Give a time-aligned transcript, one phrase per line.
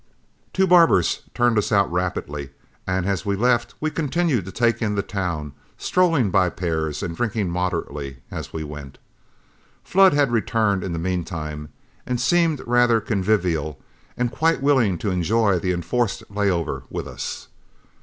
[0.51, 2.49] Two barbers turned us out rapidly,
[2.87, 7.15] and as we left we continued to take in the town, strolling by pairs and
[7.15, 8.97] drinking moderately as we went.
[9.83, 11.69] Flood had returned in the mean time,
[12.03, 13.79] and seemed rather convivial
[14.17, 17.49] and quite willing to enjoy the enforced lay over with us.